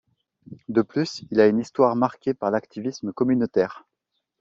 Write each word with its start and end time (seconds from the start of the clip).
De 0.67 0.81
plus, 0.81 1.23
il 1.29 1.39
a 1.39 1.45
une 1.45 1.59
histoire 1.59 1.95
marquée 1.95 2.33
par 2.33 2.49
l'activisme 2.49 3.13
communautaire. 3.13 3.85